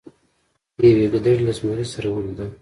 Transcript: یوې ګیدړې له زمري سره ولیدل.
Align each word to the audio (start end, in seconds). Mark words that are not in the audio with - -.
یوې 0.89 1.05
ګیدړې 1.11 1.43
له 1.47 1.51
زمري 1.57 1.85
سره 1.93 2.07
ولیدل. 2.11 2.49